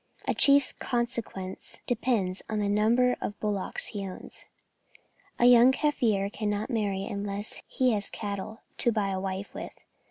[0.27, 4.47] A chief's consequence depends on the number of bullocks he owns.
[5.37, 9.73] A young Kaffir cannot marry unless he has cattle to buy a wife with.